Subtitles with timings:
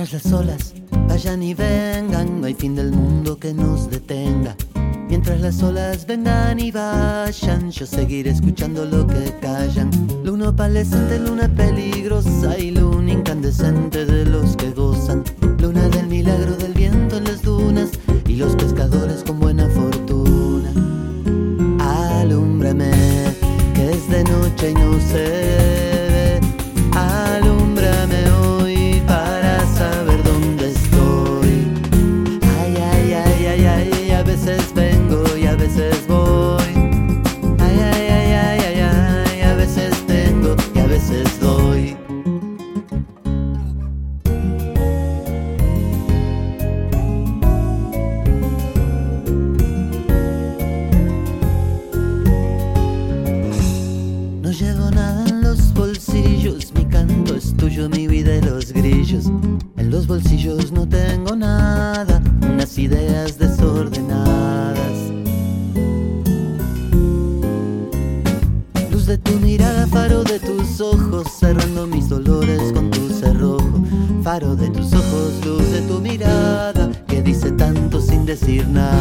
[0.00, 0.74] Mientras las olas
[1.08, 4.56] vayan y vengan, no hay fin del mundo que nos detenga.
[5.10, 9.90] Mientras las olas vengan y vayan, yo seguiré escuchando lo que callan.
[10.24, 15.22] Luna opalescente, luna peligrosa y luna incandescente de los que gozan.
[15.58, 17.90] Luna del milagro del viento en las dunas
[18.26, 20.72] y los pescadores con buena fortuna.
[21.78, 22.90] Alúmbrame,
[23.74, 25.39] que es de noche y no sé
[57.88, 59.26] mi vida y los grillos.
[59.76, 64.78] En los bolsillos no tengo nada, unas ideas desordenadas.
[68.90, 73.84] Luz de tu mirada, faro de tus ojos, cerrando mis dolores con tu cerrojo.
[74.22, 78.99] Faro de tus ojos, luz de tu mirada, que dice tanto sin decir nada.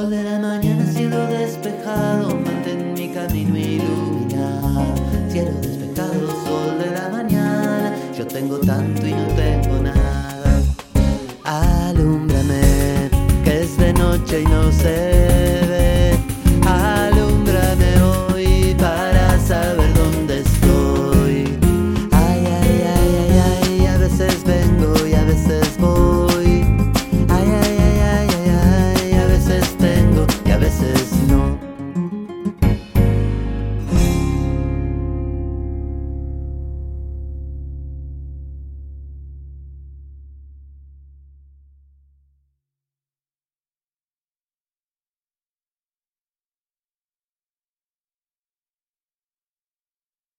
[0.00, 4.84] sol de la mañana, cielo despejado, mantén mi camino iluminado.
[5.28, 10.52] Cielo despejado, sol de la mañana, yo tengo tanto y no tengo nada.
[11.44, 13.10] Alúmbrame,
[13.44, 15.39] que es de noche y no sé.